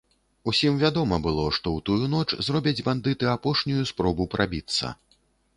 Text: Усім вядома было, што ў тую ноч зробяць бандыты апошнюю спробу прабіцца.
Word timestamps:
Усім 0.51 0.79
вядома 0.83 1.19
было, 1.27 1.43
што 1.57 1.73
ў 1.77 1.87
тую 1.89 2.09
ноч 2.15 2.29
зробяць 2.47 2.85
бандыты 2.87 3.29
апошнюю 3.35 3.83
спробу 3.93 4.29
прабіцца. 4.37 4.95